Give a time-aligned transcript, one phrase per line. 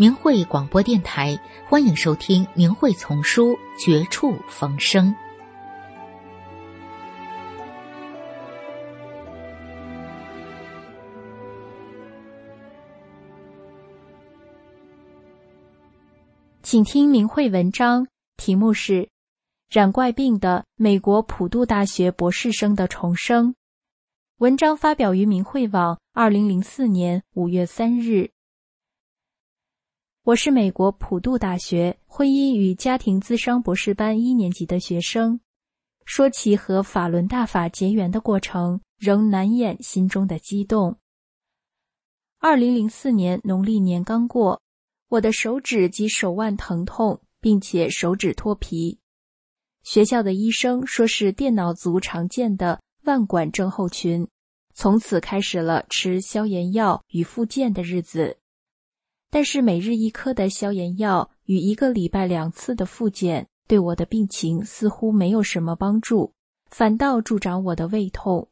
[0.00, 5.14] 明慧广播电台，欢迎收听《明慧丛书·绝处逢生》。
[16.62, 18.06] 请听明慧文章，
[18.38, 19.02] 题目是
[19.68, 23.50] 《染怪病的美国普渡大学博士生的重生》。
[24.38, 28.30] 文章发表于明慧网，二零零四年五月三日。
[30.22, 35.40] 我是美国普渡大学婚姻与家庭咨商博士班一年级的学生。
[36.04, 40.98] 说起和法轮大法结缘的过程，仍难掩心中的激动。
[42.38, 44.60] 二零零四年农历年刚过，
[45.08, 48.98] 我的手指及手腕疼痛，并且手指脱皮。
[49.84, 54.28] 学校的医生说是电脑族常见的腕管症候群，
[54.74, 58.36] 从此开始了吃消炎药与复健的日子。
[59.30, 66.34] 但是每日一颗的消炎药与一个礼拜两次的复检，对我的病情似乎没有什么帮助，
[66.66, 68.48] 反倒助长我的胃痛。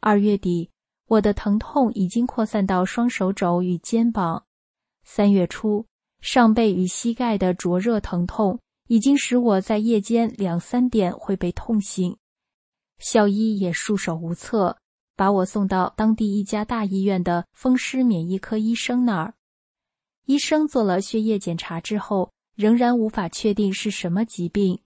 [0.00, 0.70] 二月底，
[1.08, 4.44] 我的疼痛已经扩散到双手肘与肩膀；
[5.02, 5.84] 三月初，
[6.20, 12.16] 上背与膝盖的灼热疼痛已经使我在夜间两三点会被痛醒，
[12.98, 14.78] 校医也束手无策，
[15.16, 19.34] 把我送到当地一家大医院的风湿免疫科医生那儿。
[20.30, 24.78] 医生做了血液检查之后，仍然无法确定是什么疾病。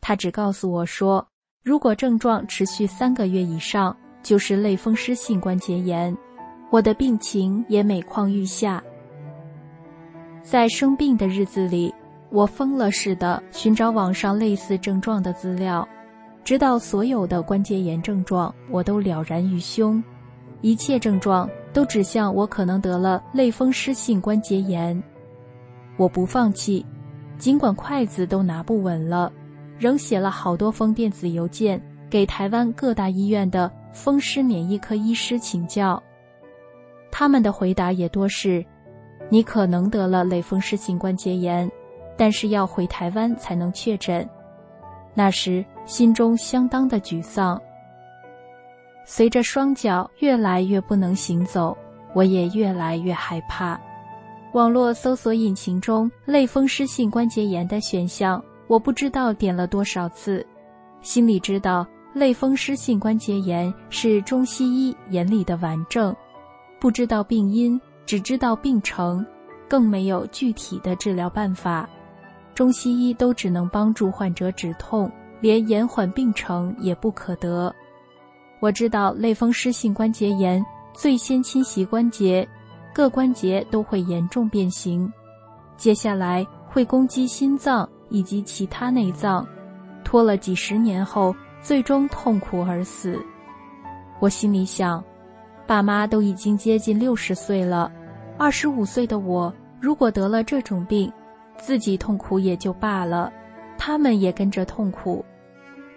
[0.00, 1.28] 他只告诉我说，
[1.62, 6.16] 如果症状持续三个月以上，就是类风湿性关节炎。
[6.70, 8.82] 我的病情也每况愈下。
[10.42, 11.94] 在生病的日子里，
[12.30, 15.86] 我疯了似的寻找网上类似症状的资料，
[16.42, 20.02] 直到所有的关节炎症状我都了然于胸，
[20.62, 21.46] 一切症状。
[21.72, 25.00] 都指向我可能得了类风湿性关节炎，
[25.96, 26.84] 我不放弃，
[27.38, 29.32] 尽管筷子都拿不稳了，
[29.78, 36.02] 仍写了好多封电子邮件给台湾各大医院的风湿免疫科医师请教，
[37.10, 38.64] 他们的回答也多是：
[39.28, 41.70] 你可能得了类风湿性关节炎，
[42.16, 44.28] 但是要回台湾才能确诊。
[45.14, 47.60] 那时心中相当的沮丧。
[49.12, 51.76] 随着双脚越来越不能行走，
[52.14, 53.76] 我也越来越害怕。
[54.52, 60.46] 网络搜索引擎中“类风湿性关节炎”的选项，我不知道点了多少次。
[61.02, 66.14] 心里知道类风湿性关节炎是中西医眼里的顽症，
[66.78, 69.26] 不知道病因，只知道病程，
[69.68, 71.90] 更没有具体的治疗办法。
[72.54, 75.10] 中西医都只能帮助患者止痛，
[75.40, 77.74] 连延缓病程也不可得。
[78.60, 82.46] 我知道类风湿性关节炎最先侵袭关节，
[82.92, 85.10] 各关节都会严重变形，
[85.76, 89.46] 接下来会攻击心脏以及其他内脏，
[90.04, 93.18] 拖了几十年后，最终痛苦而死。
[94.18, 95.02] 我心里想，
[95.66, 97.90] 爸妈都已经接近六十岁了，
[98.36, 101.10] 二十五岁的我如果得了这种病，
[101.56, 103.32] 自己痛苦也就罢了，
[103.78, 105.24] 他们也跟着痛苦，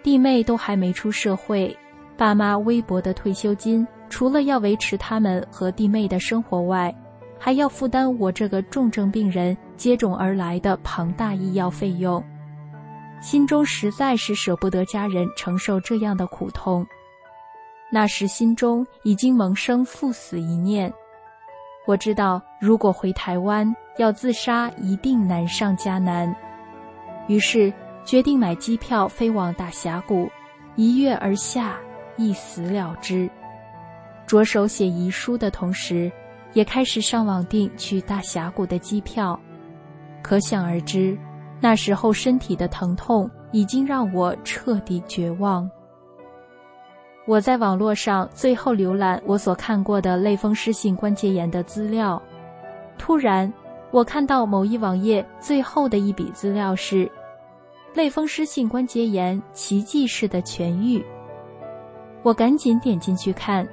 [0.02, 1.76] 弟妹都还没出社会。
[2.16, 6.94] 爸妈微薄的退休金，除了要维持他们和弟妹的生活外，
[7.38, 12.22] 还要负担我这个重症病人接踵而来的庞大医药费用，
[13.20, 16.86] 心中实在是舍不得家人承受这样的苦痛。
[17.90, 20.92] 那时心中已经萌生赴死一念，
[21.86, 26.34] 我知道如果回台湾要自杀一定难上加难，
[27.26, 27.72] 于是
[28.04, 30.28] 决定买机票飞往大峡谷，
[30.76, 31.76] 一跃而下。
[32.16, 33.28] 一死了之，
[34.26, 36.10] 着手写遗书的同时，
[36.52, 39.38] 也开始上网订去大峡谷的机票。
[40.22, 41.18] 可想而知，
[41.60, 45.68] 那时候身体的疼痛已经让我彻底绝望。
[47.26, 52.20] 我在网络上最后浏览我所看过的类风湿性关节炎的资料，
[52.98, 53.52] 突然，
[53.90, 57.10] 我看到某一网页最后的一笔资料是：
[57.94, 61.04] 类风湿性关节炎奇迹式的痊愈。
[62.24, 63.64] 我赶紧点进去看，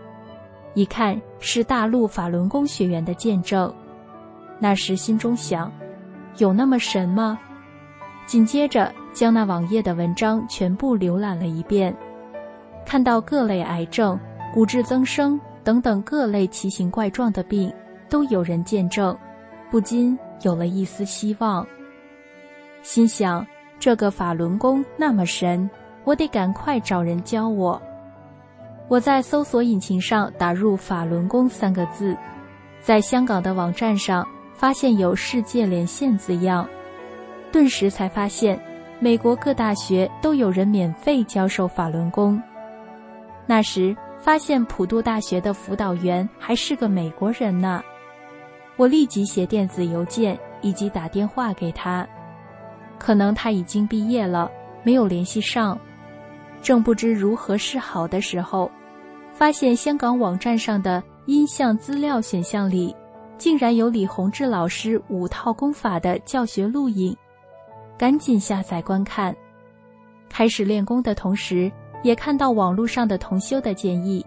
[0.73, 3.73] 一看是大陆法轮功学员的见证。
[4.59, 5.71] 那时心中想，
[6.37, 7.39] 有那么神吗？
[8.25, 11.95] 紧接着将那网页的文章全部浏览了一遍，
[12.85, 14.19] 看到各类癌症、
[14.53, 17.73] 骨质增生等等各类奇形怪状的病
[18.09, 19.17] 都有人见证，
[19.69, 21.65] 不禁有了一丝希望。
[22.81, 23.47] 心想，
[23.79, 25.69] 这个法轮功那么神，
[26.03, 27.81] 我得赶快找人教我。
[28.91, 32.13] 我在搜索引擎上打入“法轮功”三个字，
[32.81, 36.67] 在香港的网站上发现有“世界连线”字样。
[37.53, 38.61] 顿时才发现，
[38.99, 42.37] 美国各大学都有人免费教授法轮功。
[43.45, 47.81] 那时发现普渡大学的辅导员还是个美国人呢，
[48.75, 52.05] 我立即写电子邮件以及打电话给他，
[52.99, 54.51] 可能他已经毕业了，
[54.83, 55.79] 没有联系上。
[56.61, 58.69] 正不知如何是好的时候，
[59.41, 62.95] 发现香港网站上的音像资料选项里，
[63.39, 67.17] 竟然有李洪志老师五套功法的教学录影。
[67.97, 69.35] 赶紧下载观看，
[70.29, 71.71] 开始练功的同时，
[72.03, 74.23] 也看到网络上的同修的建议，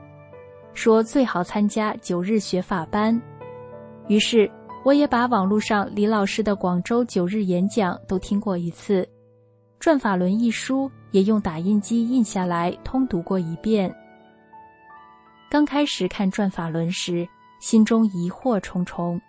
[0.73, 3.17] 说最好参加九日学法班。
[4.09, 4.51] 于是，
[4.85, 9.03] 我也把网络上李老师的广州九日演讲都听过一次，
[9.79, 13.95] 《转法轮》一书也用打印机印下来通读过一遍。
[15.55, 17.29] 刚开始看《转法轮》时，
[17.61, 19.21] 心中疑惑重重，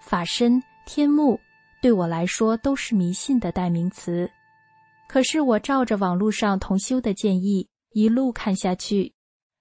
[0.00, 1.38] 法身天目。
[1.82, 4.30] 对我来说都是迷信的代名词，
[5.10, 9.12] 可是我照着网络上同修的建议一路看下去，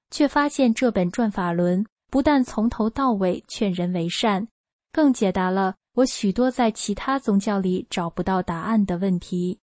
[0.09, 4.47] 却发现这本《转法轮》不但从头到尾劝人为善，
[4.93, 9.59] 更解答了我许多在其他宗教里找不到答案的问题。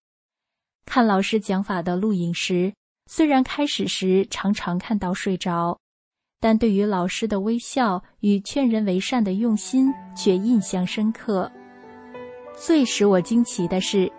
[0.86, 2.74] 看老师讲法的录影时，
[3.08, 5.78] 虽然开始时常常看到睡着，
[6.40, 11.52] 但对于老师的微笑与劝人为善的用心却印象深刻。
[12.56, 14.12] 最使我惊奇的是，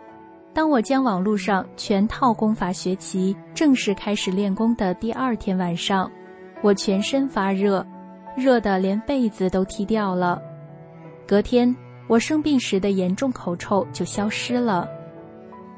[0.52, 6.10] 当我将网络上全套功法学习，正式开始练功的第二天晚上，
[6.62, 7.86] 我全身发热，
[8.36, 10.40] 热得连被子都踢掉了。
[11.26, 11.74] 隔天，
[12.08, 14.88] 我生病时的严重口臭就消失了。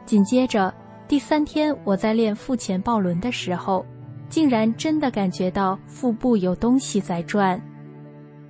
[0.05, 0.75] 紧接着，
[1.07, 3.85] 第三天我在练腹前抱轮的时候，
[4.33, 7.61] 竟然真的感觉到腹部有东西在转。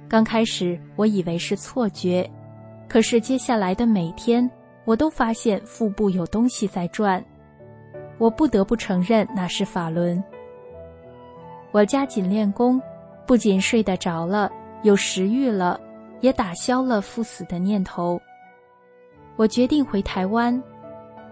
[0.09, 2.31] 刚开始，我以为是错觉。
[2.89, 4.49] 可是接下来的每天，
[4.85, 7.21] 我都发现腹部有东西在转，
[8.17, 10.23] 我不得不承认那是法轮。
[11.73, 12.81] 我加紧练功，
[13.27, 14.53] 不仅睡得着了，
[14.85, 15.81] 有食欲了，
[16.21, 18.21] 也打消了赴死的念头。
[19.35, 20.63] 我决定回台湾，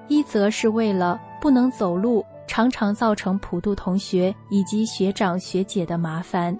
[0.08, 6.52] 一则是为了不能走路，常常造成普渡同学以及学长学姐的麻烦；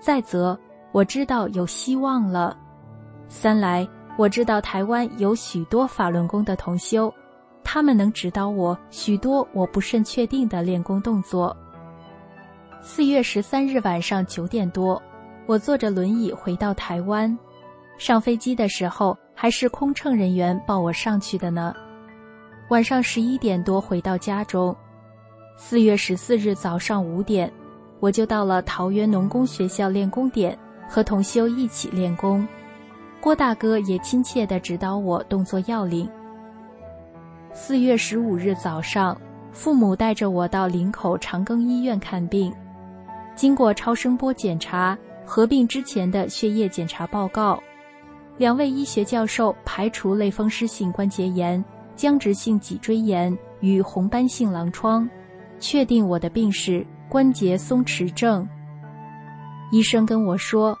[0.00, 0.58] 再则
[0.90, 2.58] 我知道有希望了。
[3.28, 3.88] 三来。
[4.18, 7.10] 我知道台湾有许多法轮功的同修，
[7.64, 11.56] 他们能指导我许多我不甚确定的练功动作。
[12.82, 15.00] 四月十三日晚上九点多，
[15.46, 17.38] 我坐着轮椅回到台湾，
[17.96, 21.74] 上飞机的时候还是空乘人员抱我上去的呢。
[22.68, 24.76] 晚上十一点多回到家中，
[25.56, 27.50] 四月十四日早上五点，
[28.00, 32.46] 我就到了桃园农工学校练功点，和同修一起练功。
[33.20, 36.08] 郭大哥也亲切地指导我动作要领。
[37.52, 39.16] 四月十五日早上，
[39.52, 42.52] 父母带着我到林口长庚医院看病，
[43.36, 47.62] 经过超声波检查，合并之前的血液检查报告，
[48.38, 55.08] 两位医学教授排除类风湿性关节炎、僵直性脊椎炎与红斑性狼疮，
[55.62, 58.46] 确定我的病是关节松弛症。
[59.70, 60.78] 医生跟我说。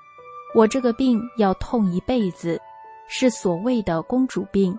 [0.54, 2.60] 我这个病要痛一辈子，
[3.08, 4.78] 是所谓的公主病。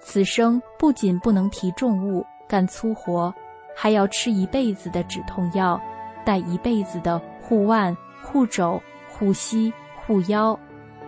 [0.00, 3.30] 此生不仅不能提重物、干粗活，
[3.74, 5.78] 还要吃一辈子的止痛药，
[6.24, 9.70] 戴一辈子的护腕、护肘、护膝、
[10.06, 10.58] 护腰，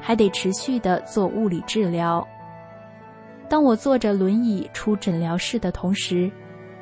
[0.02, 2.22] 还得持续的做物理治疗。
[3.48, 6.30] 当我坐着轮椅出诊疗室的同时，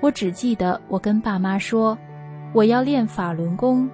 [0.00, 1.96] 我只记得我跟爸妈说，
[2.52, 3.88] 我要练法轮功。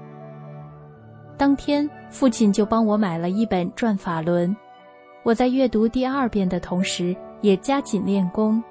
[1.36, 4.50] 当天，父亲就帮我买了一本《转法轮》。
[5.22, 8.62] 我在阅读第二遍的同时，也加紧练功。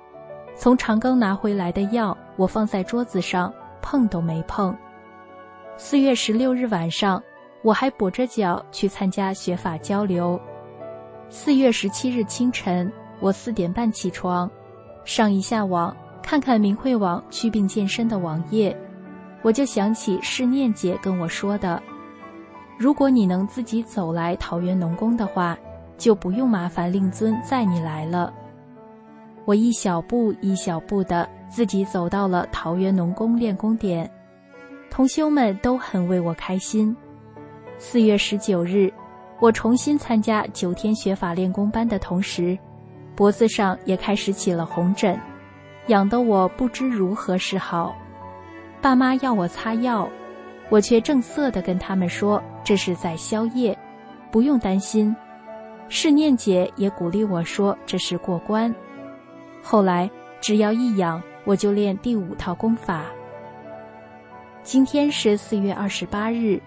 [0.55, 4.75] 从长庚拿回来的药，我放在桌子上，碰都没碰。
[5.77, 7.21] 四月十六日晚上，
[7.63, 10.39] 我还跛着脚去参加学法交流。
[11.29, 14.51] 四月十七日清晨，我四点半起床，
[15.05, 18.75] 上一下网，看看明慧网祛病健身的网页。
[19.42, 21.82] 我就想起是念姐跟我说的
[22.78, 25.58] ：“如果你能自己走来桃园农工的话，
[25.98, 28.32] 就不用麻烦令尊载你来了。”
[29.46, 34.10] 我一小步一小步的自己走到了桃园农工练功点，
[34.92, 36.96] 同修们都很为我开心。
[37.80, 38.94] 四月十九日，
[39.40, 42.56] 我重新参加九天学法练功班的同时，
[43.16, 45.20] 脖子上也开始起了红疹，
[45.88, 47.95] 痒得我不知如何是好。
[48.81, 50.09] 爸妈要我擦药，
[50.69, 53.77] 我却正色的跟他们说这是在宵夜，
[54.31, 55.15] 不用担心。
[55.89, 58.73] 是念姐也鼓励我说这是过关。
[59.61, 60.09] 后来
[60.39, 63.05] 只要一痒，我就练第五套功法。
[64.63, 66.61] 今天是四月二十八日。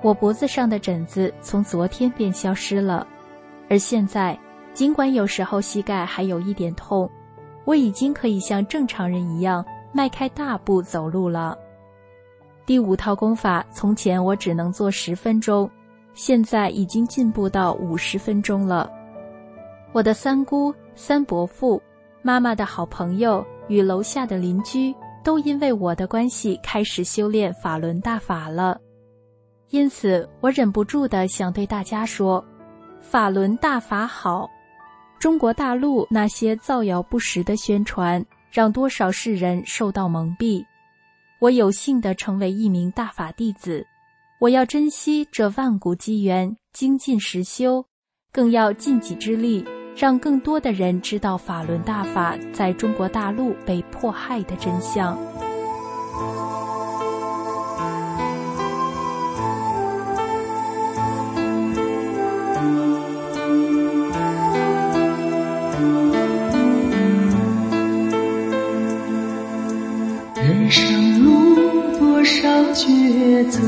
[0.00, 3.06] 我脖子上的疹子从昨天便消失了，
[3.68, 4.38] 而现在，
[4.72, 7.08] 尽管有时候膝盖还有一点痛，
[7.64, 11.56] 我已经可以像正常人一样迈开大步走路了。
[12.64, 15.68] 第五套功法，从前我只能做十分钟，
[16.14, 18.90] 现在已经进步到五十分钟了。
[19.92, 21.82] 我的三姑、三伯父、
[22.22, 28.80] 妈妈的好朋友与楼下的邻居，都因为我的关系开始修炼法轮大法了。
[29.70, 32.44] 因此，我忍不住的想对大家说
[33.00, 34.48] ：“法轮大法好。”
[35.22, 40.64] 中国大陆那些造谣不实的宣传，让多少世人受到蒙蔽。
[41.38, 43.86] 我有幸的成为一名大法弟子，
[44.40, 47.84] 我要珍惜这万古机缘，精进实修，
[48.32, 49.64] 更要尽己之力，
[49.96, 55.16] 让更多的人知道法轮大法在中国大陆被迫害的真相。
[72.74, 73.60] 抉择，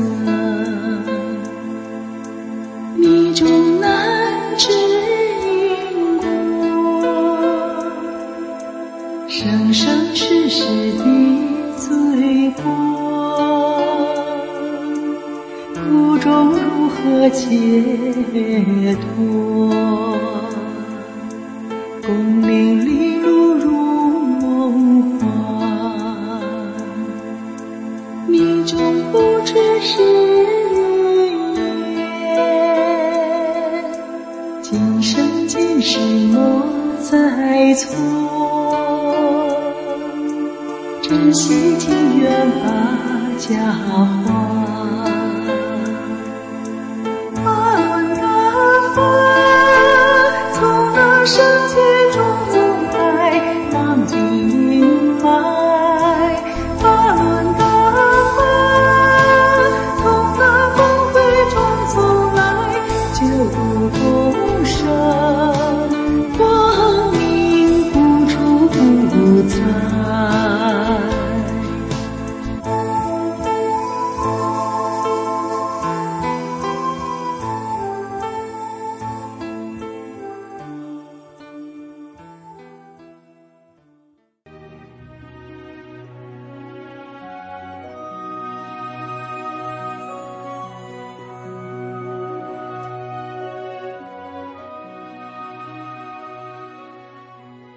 [29.85, 30.01] 是
[31.53, 31.61] 缘，
[34.63, 35.99] 今生今世
[36.33, 36.63] 莫
[36.99, 37.95] 再错，
[41.03, 42.65] 珍惜情缘把
[43.37, 45.14] 家还。